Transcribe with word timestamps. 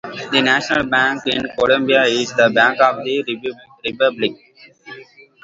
The 0.31 0.41
national 0.41 0.87
bank 0.87 1.27
in 1.27 1.43
Colombia 1.55 2.05
is 2.05 2.33
the 2.33 2.49
Bank 2.49 2.81
of 2.81 3.05
the 3.05 3.53
Republic. 3.85 4.33